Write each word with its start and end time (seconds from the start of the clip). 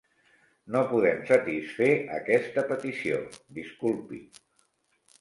No 0.75 0.81
podem 0.93 1.21
satisfer 1.33 1.91
aquesta 2.17 2.65
petició, 2.75 3.23
disculpi. 3.63 4.27